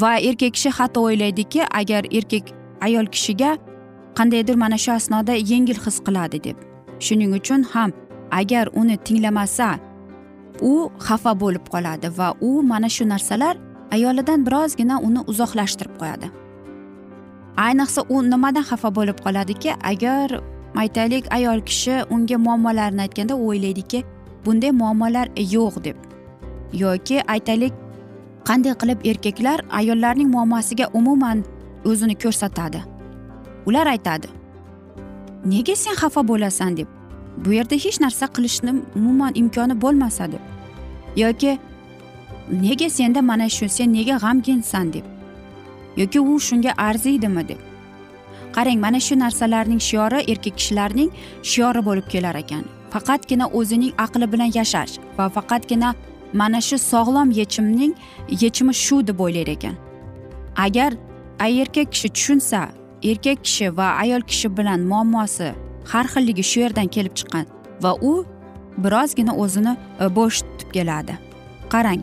Va 0.00 0.18
erkak 0.28 0.52
kishi 0.56 0.70
hatto 0.78 1.04
o'ylaydiki 1.08 1.62
agar 1.80 2.04
erkak 2.18 2.52
ayol 2.80 3.06
kishiga 3.14 3.56
qandaydir 4.18 4.56
mana 4.56 4.78
shu 4.84 4.92
asnoda 4.92 5.34
yengil 5.52 5.78
his 5.84 6.00
qiladi 6.06 6.38
deb. 6.46 6.56
Shuning 7.04 7.32
uchun 7.38 7.62
ham 7.72 7.90
agar 8.30 8.68
uni 8.80 8.96
tinglamasa 9.06 9.68
u 10.60 10.72
xafa 11.06 11.32
bo'lib 11.42 11.64
qoladi 11.74 12.08
va 12.18 12.28
u 12.40 12.62
mana 12.62 12.88
shu 12.88 13.04
narsalar 13.08 13.56
ayolidan 13.90 14.46
birozgina 14.46 14.96
uni 15.08 15.20
uzoqlashtirib 15.30 15.94
qo'yadi. 16.00 16.28
Ayniqsa 17.66 18.00
u 18.14 18.22
nimadan 18.32 18.64
xafa 18.70 18.88
bo'lib 18.98 19.18
qoladiki 19.24 19.70
agar 19.92 20.28
aytaylik 20.82 21.24
ayol 21.36 21.60
kishi 21.68 21.96
unga 22.14 22.36
muammolarini 22.46 23.02
aytganda 23.06 23.34
u 23.36 23.48
o'ylaydiki 23.50 24.04
bunday 24.44 24.72
muammolar 24.80 25.26
yo'q 25.54 25.84
deb 25.84 25.96
yoki 26.82 27.22
aytaylik 27.34 27.72
qanday 28.48 28.74
qilib 28.80 29.00
erkaklar 29.10 29.58
ayollarning 29.80 30.30
muammosiga 30.34 30.86
umuman 30.98 31.44
o'zini 31.84 32.14
ko'rsatadi? 32.22 32.80
Ular 33.66 33.86
aytadi 33.86 34.28
nega 35.44 35.76
sen 35.76 35.94
xafa 35.94 36.28
bo'lasan? 36.28 36.76
deb. 36.76 36.88
Bu 37.44 37.52
yerda 37.52 37.74
hech 37.74 38.00
narsa 38.00 38.26
qilishni 38.26 38.72
umuman 38.96 39.32
imkoni 39.34 39.80
bo'lmasa 39.82 40.32
deb. 40.32 40.42
Yoki 41.16 41.58
nega 42.64 42.90
senda 42.90 43.22
mana 43.22 43.48
shu 43.48 43.68
sen 43.68 43.92
nega 43.92 44.16
g'amginsan? 44.24 44.92
deb. 44.92 45.04
Yoki 45.96 46.20
u 46.20 46.40
shunga 46.40 46.72
arziydimi? 46.76 47.48
deb. 47.48 47.58
Qarang 48.52 48.80
mana 48.80 49.00
shu 49.00 49.14
narsalarning 49.18 49.80
shiori 49.88 50.20
erkak 50.32 50.54
kishilarning 50.58 51.10
shiori 51.42 51.80
bo'lib 51.88 52.06
kelar 52.12 52.34
ekan. 52.42 52.64
Faqatgina 52.92 53.46
o'zining 53.58 53.92
aqli 54.04 54.26
bilan 54.32 54.50
yashash 54.58 54.98
va 55.18 55.28
faqatgina 55.36 55.94
mana 56.32 56.60
shu 56.60 56.76
sog'lom 56.78 57.30
yechimning 57.40 57.94
yechimi 58.42 58.74
shu 58.74 59.06
deb 59.06 59.18
o'ylar 59.20 59.48
ekan. 59.56 59.74
Agar 60.56 60.92
erkak 61.40 61.92
kishi 61.92 62.08
tushunsa 62.08 62.68
erkak 63.02 63.44
kishi 63.44 63.76
va 63.76 63.86
ayol 64.02 64.22
kishi 64.30 64.48
bilan 64.56 64.80
muammosi 64.90 65.48
har 65.92 66.06
xilligi 66.12 66.44
shu 66.50 66.60
yerdan 66.64 66.88
kelib 66.94 67.14
chiqqan 67.18 67.46
va 67.82 67.92
u 68.10 68.12
birozgina 68.84 69.32
o'zini 69.42 69.76
e, 70.00 70.06
bo'sh 70.16 70.38
tutib 70.42 70.70
keladi. 70.76 71.14
Qarang 71.72 72.02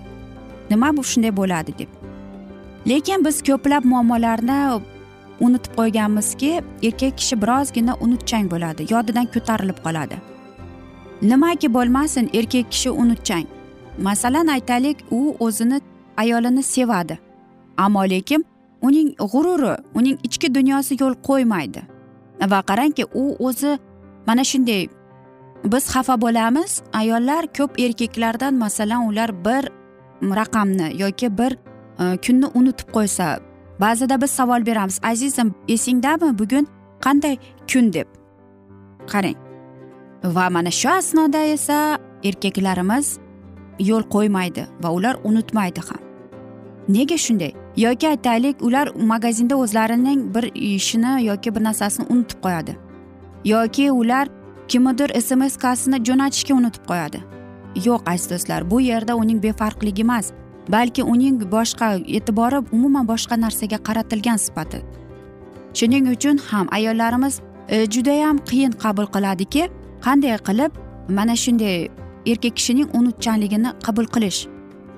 nima 0.71 0.89
bu 0.97 1.03
shunday 1.11 1.33
bo'ladi 1.39 1.71
deb. 1.79 1.89
Lekin 2.89 3.25
biz 3.25 3.37
ko'plab 3.47 3.83
muammolarni 3.91 4.59
unutib 5.45 5.73
qo'yganmizki 5.79 6.51
erkak 6.87 7.17
kishi 7.19 7.35
birozgina 7.43 7.93
unutchang 8.05 8.51
bo'ladi 8.53 8.81
yodidan 8.93 9.25
ko'tarilib 9.33 9.79
qoladi. 9.85 10.17
Nimaki 11.21 11.67
bo'lmasin 11.73 12.29
erkak 12.33 12.71
kishi 12.71 12.89
unutchang. 12.89 13.47
Masalan 14.01 14.47
aytaylik 14.47 14.97
u 15.11 15.35
o'zini 15.39 15.81
ayolini 16.17 16.63
sevadi. 16.63 17.19
Ammo 17.77 18.03
lekin 18.09 18.45
uning 18.81 19.15
g'ururi 19.17 19.75
uning 19.95 20.17
ichki 20.23 20.55
dunyosi 20.55 20.97
yo'l 21.01 21.15
qo'ymaydi. 21.27 21.81
Va 22.51 22.59
qarangki 22.69 23.05
u 23.13 23.35
o'zi 23.39 23.79
mana 24.27 24.43
shunday 24.43 24.87
biz 25.63 25.83
xafa 25.93 26.15
bo'lamiz 26.21 26.81
ayollar 26.93 27.43
ko'p 27.57 27.79
erkaklardan 27.79 28.53
masalan 28.53 29.07
ular 29.09 29.31
bir 29.45 29.63
raqamni 30.39 31.01
yoki 31.01 31.37
bir 31.37 31.51
e, 31.99 32.17
kunni 32.25 32.47
unutib 32.59 32.89
qo'ysa 32.95 33.39
ba'zida 33.79 34.21
biz 34.21 34.31
savol 34.31 34.65
beramiz 34.65 34.99
azizim 35.03 35.53
esingdami 35.67 36.39
bugun? 36.39 36.67
Qanday 37.05 37.37
kun? 37.71 37.93
deb. 37.93 38.07
Qarang. 39.11 39.37
Va 40.23 40.49
mana 40.49 40.71
shu 40.71 40.89
asnoda 40.89 41.41
esa 41.43 41.99
erkaklarimiz 42.23 43.19
yo'l 43.79 44.03
qo'ymaydi 44.15 44.67
va 44.83 44.91
ular 44.91 45.15
unutmaydi 45.23 45.81
ham. 45.89 46.01
Nega 46.89 47.17
shunday? 47.17 47.53
Yoki 47.77 48.07
aytaylik 48.07 48.61
ular 48.61 48.89
magazinda 48.95 49.55
o'zlarining 49.55 50.35
bir 50.35 50.51
ishini 50.53 51.25
yoki 51.25 51.55
bir 51.55 51.63
narsasini 51.63 52.05
unutib 52.09 52.39
qo'yadi. 52.43 52.75
Yoki 53.45 53.91
ular 53.91 54.27
kimnidir 54.67 55.21
smskasini 55.21 56.03
jo'natishga 56.05 56.55
unutib 56.55 56.83
qo'yadi. 56.89 57.19
Yo'q 57.85 58.01
aziz 58.11 58.29
do'stlar 58.31 58.71
bu 58.71 58.81
yerda 58.81 59.15
uning 59.15 59.43
befarqligi 59.43 60.01
emas 60.01 60.31
balki 60.69 61.03
uning 61.03 61.51
boshqa 61.51 61.87
e'tibori 62.17 62.59
umuman 62.71 63.07
boshqa 63.07 63.41
narsaga 63.41 63.77
qaratilgan 63.87 64.37
sifati. 64.37 64.81
Shuning 65.73 66.09
uchun 66.15 66.37
ham 66.49 66.67
ayollarimiz 66.71 67.41
e, 67.67 67.85
judayam 67.85 68.37
qiyin 68.49 68.71
qabul 68.83 69.07
qiladiki 69.15 69.69
qanday 70.05 70.37
qilib 70.47 70.71
mana 71.17 71.35
shunday 71.35 71.89
erkak 72.31 72.55
kishining 72.59 72.89
unutchanligini 72.97 73.73
qabul 73.85 74.07
qilish. 74.15 74.47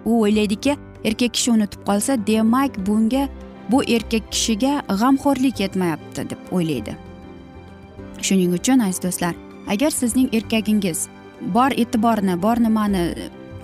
U 0.06 0.22
o'ylaydiki 0.24 0.78
erkak 1.04 1.34
kishi 1.34 1.52
unutib 1.52 1.82
qolsa 1.90 2.18
demak 2.28 2.78
bunga 2.88 3.28
bu 3.72 3.84
erkak 3.96 4.32
kishiga 4.32 4.74
g'amxo'rlik 5.02 5.60
yetmayapti 5.64 6.30
deb 6.30 6.42
o'ylaydi. 6.52 6.96
Shuning 8.22 8.54
uchun 8.60 8.80
aziz 8.88 9.04
do'stlar 9.04 9.36
agar 9.74 9.92
sizning 10.00 10.30
erkagingiz 10.38 11.08
bor 11.56 11.72
e'tiborni 11.84 12.36
bor 12.42 12.58
nimani 12.66 13.04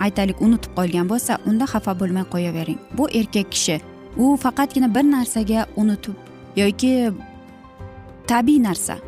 aytaylik 0.00 0.42
unutib 0.46 0.72
qolgan 0.78 1.10
bo'lsa 1.12 1.38
unda 1.46 1.64
xafa 1.72 1.92
bo'lmay 2.00 2.24
qo'yavering. 2.32 2.78
Bu 2.98 3.10
erkak 3.20 3.52
kishi 3.52 3.80
u 4.16 4.36
faqatgina 4.44 4.94
bir 4.94 5.04
narsaga 5.12 5.66
unutib 5.76 6.16
yoki 6.56 6.92
tabiiy 8.26 8.62
narsa 8.62 8.98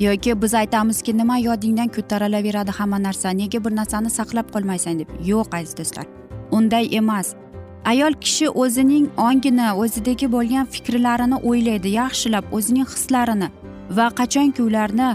yoki 0.00 0.42
biz 0.42 0.54
aytamizki 0.54 1.16
nima 1.16 1.38
yodingdan 1.38 1.88
ko'tarilaveradi 1.88 2.70
hamma 2.70 2.98
narsa 3.02 3.30
nega 3.30 3.64
bir 3.64 3.76
narsani 3.76 4.10
saqlab 4.10 4.50
qolmaysan 4.54 4.98
deb. 4.98 5.08
Yo'q 5.24 5.56
aziz 5.58 5.76
do'stlar. 5.78 6.06
Unday 6.50 6.88
emas. 6.96 7.34
Ayol 7.84 8.14
kishi 8.24 8.48
o'zining 8.48 9.06
ongini 9.16 9.68
o'zidagi 9.82 10.26
bo'lgan 10.32 10.66
fikrlarini 10.74 11.36
o'ylaydi 11.48 11.88
yaxshilab 12.00 12.44
o'zining 12.56 12.88
hislarini 12.94 13.48
va 13.96 14.06
qachonki 14.20 14.62
ularni 14.62 15.10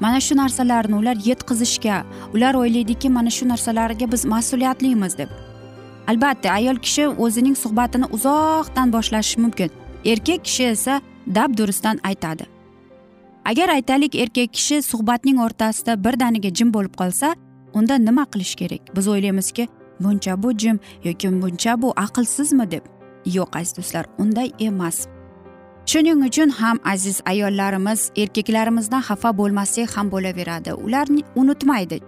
mana 0.00 0.20
shu 0.20 0.34
narsalarni 0.36 0.96
ular 1.00 1.16
yetkazishga 1.28 2.02
ular 2.34 2.54
o'ylaydiki 2.54 3.08
mana 3.16 3.30
shu 3.30 3.48
narsalarga 3.48 4.12
biz 4.12 4.24
mas'uliyatlimiz 4.24 5.18
deb. 5.18 5.30
Albatta 6.10 6.52
ayol 6.58 6.76
kishi 6.76 7.08
o'zining 7.08 7.56
suhbatini 7.62 8.06
uzoqdan 8.16 8.92
boshlashi 8.92 9.40
mumkin. 9.40 9.70
Erkak 10.04 10.44
kishi 10.44 10.64
esa 10.74 11.00
dabdurustdan 11.34 12.00
aytadi. 12.04 12.57
Agar 13.48 13.68
aytaylik 13.72 14.14
erkak 14.14 14.52
kishi 14.52 14.82
suhbatning 14.82 15.38
o'rtasida 15.40 15.92
birdaniga 16.04 16.50
jim 16.58 16.72
bo'lib 16.72 16.94
qolsa 17.00 17.34
unda 17.78 17.94
nima 17.98 18.24
qilish 18.32 18.54
kerak? 18.60 18.82
Biz 18.96 19.08
o'ylaymizki 19.08 19.68
buncha 20.00 20.42
bu 20.42 20.50
jim 20.62 20.80
yoki 21.04 21.28
buncha 21.42 21.82
bu 21.82 21.88
aqlsizmi 22.04 22.70
deb. 22.70 22.84
Yo'q 23.36 23.48
aziz 23.58 23.76
do'stlar 23.78 24.04
unday 24.22 24.52
emas. 24.68 24.98
Shuning 25.90 26.20
uchun 26.28 26.50
ham 26.60 26.78
aziz 26.84 27.20
ayollarimiz 27.32 28.00
erkaklarimizdan 28.22 29.02
xafa 29.08 29.30
bo'lmasak 29.38 29.96
ham 29.96 30.10
bo'laveradi. 30.12 30.72
Ularni 30.72 31.22
unutmaydi. 31.40 31.98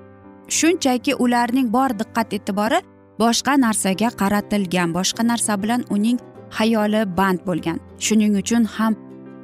Shunchaki 0.48 1.14
ularning 1.14 1.72
bor 1.72 1.90
diqqat 2.00 2.28
e'tibori 2.36 2.78
boshqa 3.22 3.52
narsaga 3.64 4.08
qaratilgan 4.20 4.88
boshqa 4.98 5.22
narsa 5.30 5.62
bilan 5.62 5.82
uning 5.94 6.18
xayoli 6.56 7.00
band 7.18 7.40
bo'lgan. 7.48 7.78
Shuning 8.06 8.32
uchun 8.42 8.64
ham 8.76 8.92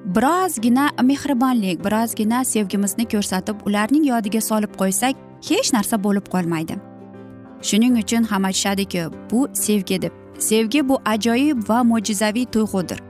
birozgina 0.06 0.90
mehribonlik 1.02 1.84
birozgina 1.84 2.44
sevgimizni 2.44 3.08
ko'rsatib 3.08 3.56
ularning 3.66 4.04
yodiga 4.06 4.40
solib 4.40 4.76
qo'ysak 4.80 5.16
hech 5.48 5.72
narsa 5.74 5.98
bo'lib 6.04 6.28
qolmaydi. 6.34 6.76
Shuning 7.62 7.98
uchun 8.02 8.22
ham 8.30 8.44
aytishadiki 8.44 9.02
bu 9.30 9.48
sevgi 9.52 10.02
deb. 10.02 10.12
Sevgi 10.38 10.88
bu 10.88 10.98
ajoyib 11.04 11.68
va 11.68 11.82
mo'jizaviy 11.82 12.46
tuyg'udir. 12.46 13.02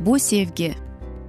Bu 0.00 0.18
sevgi. 0.18 0.74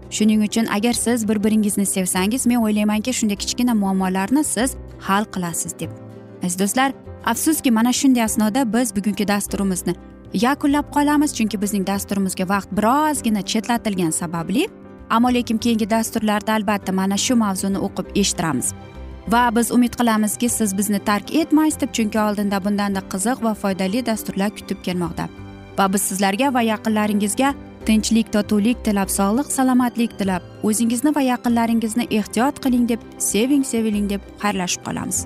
Shuning 0.09 0.43
uchun 0.47 0.65
agar 0.65 0.93
siz 0.93 1.27
bir 1.29 1.43
biringizni 1.43 1.85
sevsangiz 1.85 2.45
men 2.45 2.55
o'ylaymanki 2.55 3.13
shunday 3.13 3.35
kichkina 3.35 3.73
muammolarni 3.73 4.43
siz 4.43 4.75
hal 4.99 5.23
qilasiz 5.25 5.79
deb. 5.79 5.91
Aziz 6.43 6.59
do'stlar 6.59 6.91
afsuski 7.25 7.71
mana 7.71 7.93
shunday 7.93 8.23
asnoda 8.23 8.73
biz 8.73 8.95
bugungi 8.95 9.27
dasturimizni 9.27 9.95
yakunlab 10.35 10.87
qolamiz 10.95 11.33
chunki 11.37 11.57
bizning 11.61 11.85
dasturimizga 11.87 12.45
vaqt 12.49 12.71
birozgina 12.77 13.41
chetlatilgani 13.51 14.11
sababli 14.11 14.67
ammo 15.09 15.29
lekin 15.33 15.57
keyingi 15.57 15.89
dasturlarda 15.89 16.53
albatta 16.53 16.91
mana 16.91 17.17
shu 17.17 17.35
mavzuni 17.35 17.79
o'qib 17.87 18.07
eshittiramiz. 18.21 18.73
Va 19.33 19.43
biz 19.55 19.71
umid 19.71 19.93
qilamizki 19.99 20.49
siz 20.49 20.77
bizni 20.77 20.99
tark 21.09 21.35
etmaysiz 21.41 21.81
deb 21.81 21.93
chunki 21.97 22.19
oldinda 22.19 22.63
bundanda 22.65 23.01
qiziq 23.13 23.43
va 23.45 23.53
foydali 23.61 24.05
dasturlar 24.05 24.51
kutib 24.57 24.83
kelmoqda. 24.87 25.29
Va 25.77 25.85
biz 25.93 26.01
sizlarga 26.09 26.53
va 26.53 26.61
yaqinlaringizga 26.71 27.53
tinchlik 27.85 28.33
totuvlik 28.33 28.83
tilab 28.85 29.09
sog'lik 29.17 29.49
salomatlik 29.57 30.19
tilab 30.19 30.43
o'zingizni 30.63 31.15
va 31.15 31.23
yaqinlaringizni 31.31 32.07
ehtiyot 32.19 32.59
qiling 32.65 32.85
deb 32.91 33.01
seving 33.31 33.63
seviling 33.73 34.09
deb 34.09 34.21
xayrlashib 34.43 34.85
qolamiz. 34.87 35.25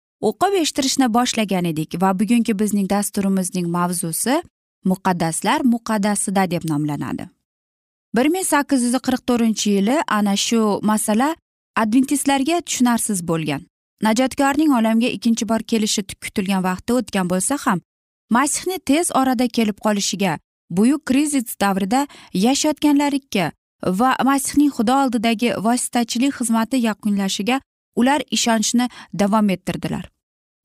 o'qib 0.29 0.53
eshittirishni 0.61 1.07
boshlagan 1.17 1.65
edik 1.71 2.01
va 2.01 2.19
bugungi 2.19 2.53
bizning 2.61 2.89
dasturimizning 2.89 3.67
mavzusi 3.77 4.41
muqaddaslar 4.91 5.59
muqaddasida 5.73 6.51
deb 6.51 6.63
nomlanadi. 6.71 7.29
Bir 8.15 8.27
ming 8.33 8.45
sakkiz 8.53 8.83
yuz 8.83 8.95
qirq 9.07 9.21
to'rtinchi 9.29 9.69
yili 9.77 9.97
ana 10.07 10.35
shu 10.45 10.79
masala 10.83 11.35
adventistlarga 11.75 12.61
tushunarsiz 12.61 13.27
bo'lgan. 13.27 13.61
Najotkorning 14.07 14.71
olamga 14.79 15.09
ikkinchi 15.17 15.49
bor 15.49 15.61
kelishi 15.71 16.01
kutilgan 16.23 16.63
vaqti 16.69 16.93
o'tgan 16.99 17.27
bo'lsa 17.33 17.57
ham 17.65 17.79
masihni 18.29 18.77
tez 18.89 19.11
orada 19.21 19.47
kelib 19.47 19.77
qolishiga 19.85 20.39
buyuk 20.77 21.05
krizis 21.05 21.59
davrida 21.61 22.07
yashayotganlarga 22.33 23.51
va 23.99 24.15
masihning 24.29 24.71
xudo 24.77 24.95
oldidagi 25.03 25.49
vositachilik 25.67 26.33
xizmati 26.39 26.77
yakunlashiga 26.87 27.61
ular 27.95 28.21
ishonchni 28.31 28.89
davom 29.13 29.49
ettirdilar. 29.49 30.10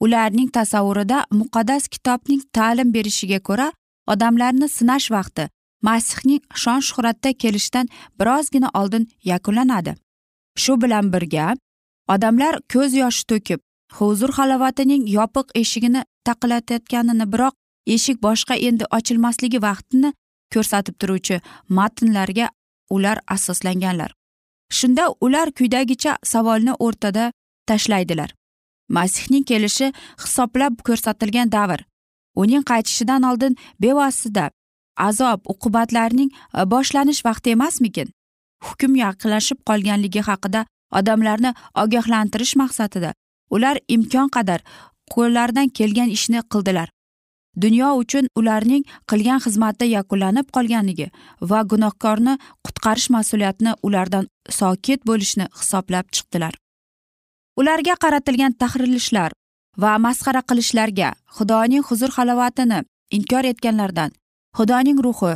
Ularning 0.04 0.50
tasavvurida 0.58 1.18
muqaddas 1.40 1.88
kitobning 1.88 2.42
ta'lim 2.56 2.88
berishiga 2.96 3.40
ko'ra 3.48 3.68
odamlarni 4.12 4.68
sinash 4.78 5.08
vaqti 5.16 5.48
masihning 5.82 6.42
shon 6.62 6.80
shuhratda 6.88 7.30
kelishidan 7.42 7.86
birozgina 8.18 8.68
oldin 8.80 9.04
yakunlanadi. 9.24 9.94
Shu 10.62 10.72
bilan 10.82 11.12
birga 11.12 11.46
odamlar 12.14 12.54
ko'z 12.72 12.94
yoshi 13.02 13.24
to'kib 13.30 13.60
huzur 13.98 14.30
halovatining 14.38 15.02
yopiq 15.16 15.46
eshigini 15.62 16.02
taqillatayotganini 16.26 17.26
biroq 17.32 17.54
eshik 17.94 18.22
boshqa 18.26 18.54
endi 18.68 18.84
ochilmasligi 18.98 19.62
vaqtini 19.68 20.12
ko'rsatib 20.54 20.94
turuvchi 21.00 21.40
matnlarga 21.78 22.46
ular 22.90 23.18
asoslanganlar. 23.36 24.10
Shunda 24.76 25.04
ular 25.20 25.48
quyidagicha 25.58 26.12
savolni 26.32 26.72
o'rtada 26.86 27.32
tashlaydilar. 27.68 28.30
Masihning 28.88 29.44
kelishi 29.44 29.92
hisoblab 30.22 30.82
ko'rsatilgan 30.86 31.52
davr. 31.52 31.84
Uning 32.36 32.64
qaytishidan 32.70 33.22
oldin 33.30 33.56
bevosita 33.82 34.50
azob 34.96 35.40
uqubatlarning 35.52 36.30
e, 36.30 36.64
boshlanish 36.72 37.24
vaqti 37.24 37.50
emasmikin? 37.56 38.12
Hukm 38.64 38.96
yaqinlashib 39.04 39.58
qolganligi 39.68 40.22
haqida 40.28 40.66
odamlarni 40.98 41.54
ogohlantirish 41.82 42.56
maqsadida 42.62 43.14
ular 43.50 43.76
imkon 43.88 44.28
qadar 44.36 44.60
qo'llaridan 45.14 45.68
kelgan 45.78 46.10
ishni 46.16 46.42
qildilar. 46.52 46.88
Dunyo 47.64 47.94
uchun 48.02 48.28
ularning 48.36 48.84
qilgan 49.10 49.40
xizmati 49.44 49.88
yakunlanib 49.96 50.50
qolganligi 50.56 51.08
va 51.50 51.62
gunohkorni 51.72 52.34
qutqarish 52.64 53.08
mas'uliyatini 53.16 53.72
ulardan 53.86 54.28
sokit 54.58 55.06
bo'lishni 55.08 55.46
hisoblab 55.60 56.12
chiqdilar. 56.14 56.54
Ularga 57.60 57.94
qaratilgan 58.04 58.52
tahrirlashlar 58.60 59.30
va 59.82 59.98
masxara 60.06 60.42
qilishlarga 60.48 61.08
xudoning 61.36 61.84
huzur 61.88 62.10
halovatini 62.16 62.78
inkor 63.16 63.44
etganlardan 63.52 64.10
xudoning 64.58 64.98
ruhi 65.06 65.32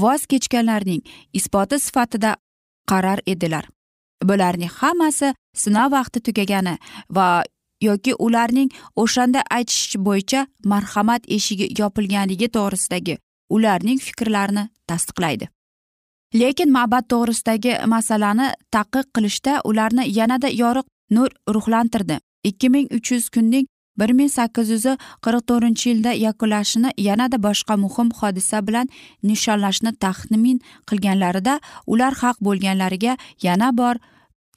voz 0.00 0.26
kechganlarning 0.30 1.02
isboti 1.38 1.78
sifatida 1.86 2.36
qarar 2.90 3.20
edilar. 3.26 3.64
Bularning 4.28 4.70
hammasi 4.80 5.34
sinov 5.62 5.90
vaqti 5.96 6.20
tugagani 6.26 6.74
va 7.16 7.26
yoki 7.88 8.12
ularning 8.26 8.70
o'shanda 9.02 9.40
aytish 9.56 9.96
bo'yicha 10.06 10.46
marhamat 10.72 11.22
eshigi 11.36 11.66
yopilganligi 11.80 12.48
to'g'risidagi 12.56 13.18
ularning 13.56 13.98
fikrlarini 14.06 14.64
tasdiqlaydi. 14.88 15.46
Lekin 16.40 16.70
ma'bad 16.76 17.04
to'g'risidagi 17.12 17.72
masalani 17.94 18.46
taqiq 18.74 19.06
qilishda 19.14 19.52
ularni 19.70 20.04
yanada 20.18 20.48
yorug' 20.62 20.91
nur 21.16 21.30
ruhlantirdi. 21.54 22.16
Ikki 22.44 22.68
ming 22.74 22.86
uch 22.96 23.12
yuz 23.12 23.28
kunning 23.34 23.66
bir 23.98 24.10
ming 24.18 24.30
sakkiz 24.38 24.70
yuz 24.74 24.86
qirq 25.24 25.42
to'rtinchi 25.48 25.88
yilda 25.90 26.12
yakunlashini 26.26 26.90
yanada 27.08 27.38
boshqa 27.46 27.74
muhim 27.84 28.08
hodisa 28.18 28.58
bilan 28.68 28.86
nishonlashni 29.28 29.92
taxmin 30.04 30.58
qilganlarida 30.88 31.54
ular 31.92 32.12
haq 32.22 32.36
bo'lganlariga 32.46 33.16
yana 33.46 33.68
bor 33.80 33.94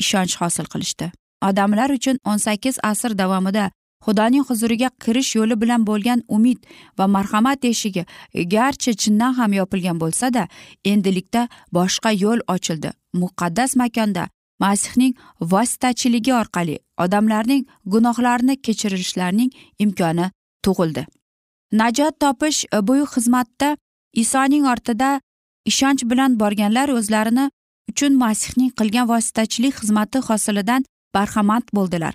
ishonch 0.03 0.35
hosil 0.41 0.65
qilishdi. 0.73 1.11
Odamlar 1.47 1.89
uchun 1.97 2.17
o'n 2.29 2.39
sakkiz 2.47 2.75
asr 2.91 3.11
davomida 3.21 3.65
xudoning 4.05 4.45
huzuriga 4.49 4.89
kirish 5.03 5.31
yo'li 5.37 5.55
bilan 5.61 5.81
bo'lgan 5.89 6.19
umid 6.37 6.59
va 6.97 7.05
marhamat 7.15 7.65
eshigi 7.71 8.03
garchi 8.55 8.91
chindan 9.01 9.33
ham 9.39 9.51
yopilgan 9.59 9.97
bo'lsada 10.03 10.47
endilikda 10.91 11.41
boshqa 11.77 12.11
yo'l 12.23 12.39
ochildi. 12.55 12.89
Muqaddas 13.21 13.71
makonda 13.81 14.23
masihning 14.59 15.13
vositachiligi 15.41 16.33
orqali 16.33 16.79
odamlarning 16.97 17.67
gunohlarini 17.85 18.55
kechirishlarining 18.61 19.51
imkoni 19.79 20.31
tug'ildi. 20.63 21.05
Najot 21.71 22.19
topish 22.19 22.65
e, 22.73 22.87
buyuk 22.87 23.09
xizmatda 23.15 23.77
isoning 24.13 24.65
ortida 24.73 25.21
ishonch 25.65 26.03
bilan 26.11 26.39
borganlar 26.39 26.89
o'zlarini 26.89 27.49
uchun 27.91 28.13
masihning 28.23 28.71
qilgan 28.79 29.07
vositachilik 29.13 29.73
xizmati 29.79 30.19
hosilidan 30.27 30.85
barhamand 31.15 31.67
bo'ldilar. 31.73 32.13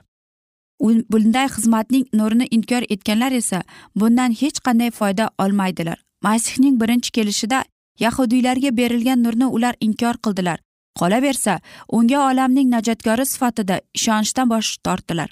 Bunday 1.12 1.46
xizmatning 1.57 2.05
nurini 2.12 2.46
inkor 2.57 2.83
etganlar 2.94 3.33
esa 3.33 3.62
bundan 3.96 4.33
hech 4.40 4.59
qanday 4.66 4.90
foyda 4.90 5.31
olmaydilar. 5.38 5.98
Masihning 6.22 6.81
birinchi 6.81 7.11
kelishida 7.12 7.64
yahudiylarga 7.98 8.76
berilgan 8.76 9.22
nurni 9.24 9.46
ular 9.46 9.74
inkor 9.81 10.14
qildilar. 10.24 10.59
Qolaversa 10.98 11.61
unga 11.88 12.18
olamning 12.31 12.68
najotkori 12.70 13.26
sifatida 13.26 13.81
ishonchdan 13.94 14.48
bosh 14.50 14.76
tortdilar. 14.85 15.31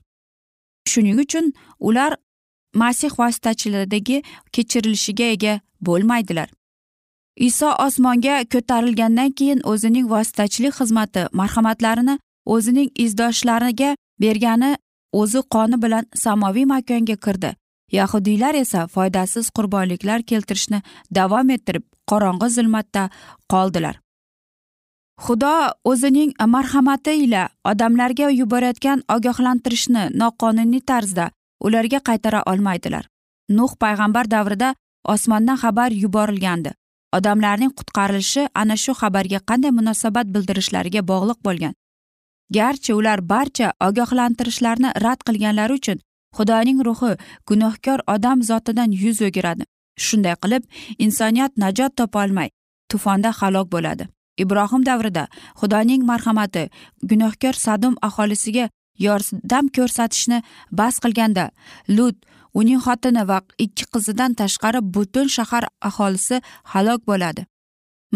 Shuning 0.91 1.19
uchun 1.25 1.53
ular 1.79 2.17
masih 2.75 3.11
vositachiligidagi 3.19 4.23
kechirilishiga 4.53 5.25
ega 5.35 5.61
bo'lmaydilar. 5.81 6.49
Iso 7.37 7.69
osmonga 7.87 8.45
ko'tarilgandan 8.53 9.31
keyin 9.39 9.61
o'zining 9.73 10.07
vositachilik 10.11 10.75
xizmati 10.81 11.23
marhamatlarini 11.33 12.19
o'zining 12.55 12.91
izdoshlariga 13.05 13.91
bergani 14.21 14.77
o'zi 15.13 15.41
qoni 15.55 15.83
bilan 15.83 16.05
samoviy 16.25 16.67
makonga 16.75 17.17
kirdi. 17.27 17.55
Yahudiylar 17.93 18.55
esa 18.55 18.87
foydasiz 18.95 19.51
qurbonliklar 19.57 20.23
keltirishni 20.23 20.83
davom 21.15 21.51
ettirib 21.51 21.85
qorong'i 22.11 22.49
zulmatda 22.57 23.11
qoldilar. 23.53 24.01
Xudo 25.25 25.55
o'zining 25.85 26.33
marhamati 26.55 27.13
ila 27.25 27.43
odamlarga 27.71 28.31
yuborayotgan 28.41 29.03
ogohlantirishni 29.15 30.05
noqonuniy 30.21 30.83
tarzda 30.91 31.31
ularga 31.67 31.99
qaytara 32.09 32.43
olmaydilar. 32.51 33.05
Nuh 33.57 33.73
payg'ambar 33.83 34.31
davrida 34.31 34.75
osmondan 35.05 35.59
xabar 35.63 35.91
yuborilgandi. 36.03 36.71
Odamlarning 37.17 37.73
qutqarilishi 37.79 38.43
ana 38.55 38.77
shu 38.77 38.93
xabarga 39.01 39.41
qanday 39.51 39.73
munosabat 39.79 40.27
bildirishlariga 40.35 41.03
bog'liq 41.11 41.39
bo'lgan. 41.47 41.75
Garchi 42.57 42.93
ular 42.95 43.21
barcha 43.33 43.73
ogohlantirishlarni 43.89 44.91
rad 45.05 45.21
qilganlari 45.27 45.73
uchun 45.81 45.99
xudoning 46.37 46.79
ruhi 46.87 47.13
gunohkor 47.49 47.99
odam 48.15 48.43
zotidan 48.51 48.91
yuz 49.03 49.19
o'giradi. 49.29 49.65
Shunday 50.07 50.37
qilib 50.43 50.63
insoniyat 51.05 51.53
najot 51.65 51.93
topolmay 52.01 52.49
tufonda 52.91 53.31
halok 53.41 53.69
bo'ladi. 53.75 54.18
Ibrohim 54.45 54.83
davrida 54.89 55.25
xudoning 55.61 56.03
marhamati 56.11 56.65
gunohkor 57.11 57.55
sadum 57.67 57.95
aholisiga 58.09 58.65
yordam 59.07 59.69
ko'rsatishni 59.77 60.39
bas 60.79 60.95
qilganda 61.05 61.45
lut 61.97 62.17
uning 62.61 62.81
xotini 62.87 63.23
va 63.31 63.39
ikki 63.65 63.85
qizidan 63.95 64.33
tashqari 64.41 64.81
butun 64.95 65.27
shahar 65.37 65.65
aholisi 65.89 66.37
halok 66.73 67.01
bo'ladi. 67.11 67.43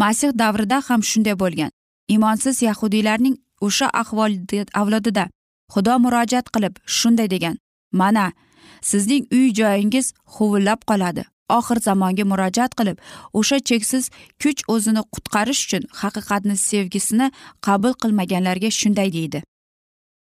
Masih 0.01 0.31
davrida 0.41 0.77
ham 0.87 1.01
shunday 1.09 1.35
bo'lgan. 1.43 1.71
Imonsiz 2.15 2.61
yahudiylarning 2.67 3.35
o'sha 3.65 3.87
ahvol 4.01 4.33
avlodida 4.81 5.25
xudo 5.73 5.93
murojaat 6.03 6.47
qilib 6.53 6.73
shunday 6.97 7.27
degan 7.33 7.55
mana 7.99 8.25
sizning 8.89 9.23
uy 9.37 9.47
joyingiz 9.59 10.13
huvillab 10.33 10.79
qoladi. 10.89 11.23
Oxir 11.49 11.79
zamonga 11.87 12.23
murojaat 12.31 12.75
qilib 12.79 12.97
o'sha 13.39 13.59
cheksiz 13.69 14.09
kuch 14.43 14.61
o'zini 14.73 15.01
qutqarish 15.13 15.61
uchun 15.65 15.83
haqiqatni 16.01 16.55
sevgisini 16.57 17.31
qabul 17.67 17.93
qilmaganlarga 18.01 18.69
shunday 18.79 19.13
deydi. 19.17 19.43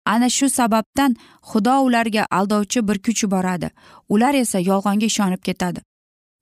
Ana 0.06 0.28
shu 0.30 0.46
sababdan 0.50 1.16
xudo 1.50 1.74
ularga 1.86 2.26
aldovchi 2.30 2.88
bir 2.88 2.98
kuch 3.06 3.22
yuboradi. 3.24 3.70
Ular 4.08 4.34
esa 4.34 4.58
yolg'onga 4.58 5.06
ishonib 5.12 5.42
ketadi. 5.48 5.80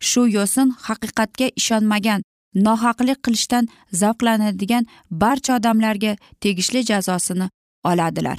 Shu 0.08 0.22
yo'sin 0.36 0.68
haqiqatga 0.86 1.46
ishonmagan 1.60 2.20
nohaqlik 2.66 3.18
qilishdan 3.24 3.68
zavqlanadigan 4.00 4.84
barcha 5.10 5.56
odamlarga 5.56 6.16
tegishli 6.40 6.84
jazosini 6.90 7.48
oladilar. 7.84 8.38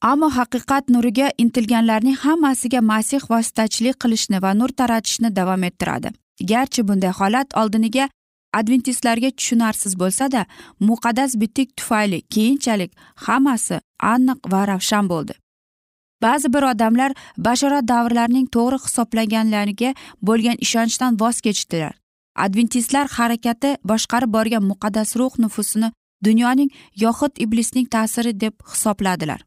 Ammo 0.00 0.28
haqiqat 0.38 0.90
nuriga 0.94 1.30
intilganlarning 1.38 2.16
hammasiga 2.24 2.80
masih 2.80 3.20
vositachilik 3.30 3.96
qilishni 4.02 4.42
va 4.42 4.54
nur 4.54 4.68
taratishni 4.68 5.30
davom 5.36 5.62
ettiradi. 5.68 6.08
Garchi 6.50 6.82
bunday 6.88 7.12
holat 7.20 7.56
oldiniga 7.60 8.08
adventistlarga 8.58 9.30
tushunarsiz 9.38 9.94
bo'lsada 10.02 10.46
muqaddas 10.88 11.40
bitik 11.40 11.76
tufayli 11.76 12.20
keyinchalik 12.34 12.90
hammasi 13.26 13.80
aniq 14.12 14.38
va 14.52 14.60
ravshan 14.70 15.08
bo'ldi. 15.12 15.34
Ba'zi 16.22 16.52
bir 16.54 16.62
odamlar 16.72 17.12
bashorat 17.46 17.88
davrlarining 17.88 18.46
to'g'ri 18.56 18.78
hisoblaganlariga 18.84 19.90
bo'lgan 20.28 20.56
ishonchdan 20.66 21.20
voz 21.22 21.40
kechdilar. 21.46 21.94
Adventistlar 22.44 23.06
harakati 23.16 23.70
boshqarib 23.90 24.30
borgan 24.36 24.64
muqaddas 24.70 25.16
ruh 25.20 25.34
nufusini 25.44 25.92
dunyoning 26.24 26.70
yoxud 27.04 27.32
iblisning 27.44 27.86
ta'siri 27.94 28.40
deb 28.40 28.54
hisobladilar. 28.72 29.40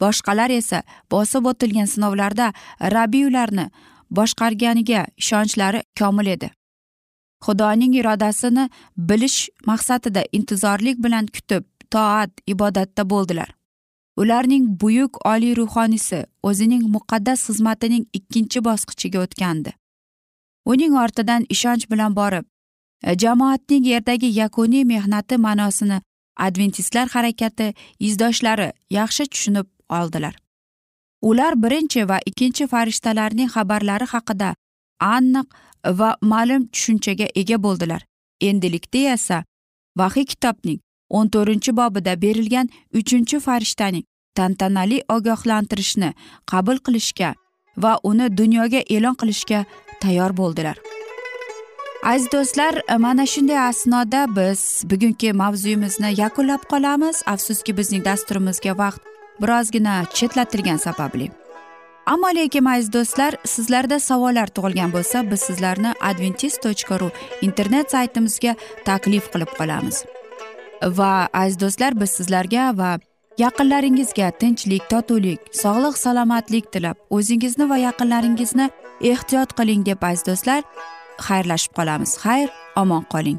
Boshqalar 0.00 0.50
esa 0.50 0.82
bosib 1.10 1.46
o'tilgan 1.50 1.88
sinovlarda 1.94 2.52
rabbiy 2.96 3.24
ularni 3.30 3.66
boshqarganiga 4.18 5.06
ishonchlari 5.16 5.82
komil 5.98 6.26
edi. 6.26 6.50
Xudoning 7.44 7.94
irodasini 8.00 8.68
bilish 8.96 9.48
maqsadida 9.66 10.22
intizorlik 10.32 10.98
bilan 11.04 11.26
kutib 11.26 11.64
toat 11.90 12.30
ibodatda 12.46 13.10
bo'ldilar. 13.10 13.50
Ularning 14.16 14.64
buyuk 14.80 15.18
oliy 15.26 15.56
ruhoniysi 15.56 16.24
o'zining 16.42 16.82
muqaddas 16.94 17.46
xizmatining 17.48 18.04
ikkinchi 18.12 18.64
bosqichiga 18.68 19.18
o'tgandi. 19.24 19.72
Uning 20.66 20.94
ortidan 21.02 21.46
ishonch 21.54 21.90
bilan 21.90 22.16
borib 22.16 22.44
jamoatning 23.22 23.84
yerdagi 23.86 24.26
yakuniy 24.26 24.84
mehnati 24.84 25.36
ma'nosini 25.36 26.00
adventistlar 26.36 27.08
harakati 27.08 27.74
izdoshlari 27.98 28.72
yaxshi 28.90 29.26
tushunib 29.26 29.66
oldilar. 29.98 30.34
Ular 31.22 31.54
birinchi 31.62 32.08
va 32.08 32.18
ikkinchi 32.26 32.66
farishtalarning 32.66 33.50
xabarlari 33.54 34.06
haqida 34.12 34.54
aniq 35.00 35.48
va 36.00 36.10
ma'lum 36.32 36.62
tushunchaga 36.72 37.26
ega 37.40 37.56
bo'ldilar. 37.64 38.02
Endilikda 38.40 39.02
esa 39.16 39.44
vahiy 39.96 40.26
kitobning 40.32 40.80
o'n 41.10 41.28
to'rtinchi 41.34 41.76
bobida 41.80 42.14
berilgan 42.22 42.70
uchinchi 43.00 43.40
farishtaning 43.46 44.04
tantanali 44.38 45.02
ogohlantirishni 45.16 46.10
qabul 46.50 46.78
qilishga 46.86 47.34
va 47.82 47.92
uni 48.10 48.26
dunyoga 48.40 48.80
e'lon 48.94 49.16
qilishga 49.20 49.64
tayyor 50.02 50.36
bo'ldilar. 50.40 50.76
Aziz 52.02 52.32
do'stlar 52.32 52.74
mana 52.98 53.26
shunday 53.32 53.58
asnoda 53.68 54.20
biz 54.36 54.60
bugungi 54.90 55.32
mavzuyimizni 55.32 56.10
yakunlab 56.22 56.62
qolamiz. 56.72 57.16
Afsuski 57.26 57.76
bizning 57.78 58.04
dasturimizga 58.04 58.72
vaqt 58.78 59.09
birozgina 59.42 60.04
chetlatilgani 60.16 60.78
sababli. 60.78 61.30
Ammo 62.06 62.28
lekin 62.34 62.64
aziz 62.64 62.92
do'stlar 62.92 63.34
sizlarda 63.44 64.00
savollar 64.00 64.48
tug'ilgan 64.56 64.92
bo'lsa 64.92 65.22
biz 65.30 65.40
sizlarni 65.48 65.92
adventis 66.00 66.54
tochka 66.64 67.00
ru 67.00 67.10
internet 67.46 67.90
saytimizga 67.94 68.54
taklif 68.84 69.28
qilib 69.32 69.52
qolamiz. 69.58 70.04
Va 70.98 71.28
aziz 71.32 71.60
do'stlar 71.60 72.00
biz 72.00 72.10
sizlarga 72.18 72.64
va 72.80 72.90
yaqinlaringizga 73.44 74.30
tinchlik 74.40 74.88
totuvlik 74.92 75.40
sog'lik 75.62 75.96
salomatlik 76.04 76.72
tilab 76.72 76.96
o'zingizni 77.16 77.68
va 77.72 77.76
yaqinlaringizni 77.88 78.66
ehtiyot 79.12 79.54
qiling 79.58 79.86
deb 79.90 80.02
aziz 80.10 80.26
do'stlar 80.28 80.62
xayrlashib 81.28 81.72
qolamiz. 81.78 82.16
Xayr 82.24 82.48
omon 82.82 83.04
qoling. 83.14 83.38